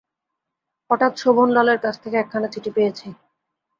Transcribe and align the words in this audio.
হঠাৎ 0.89 1.13
শোভনলালের 1.17 1.79
কাছ 1.79 1.95
থেকে 2.03 2.15
একখানা 2.19 2.47
চিঠি 2.47 2.71
পেয়েছি। 2.75 3.07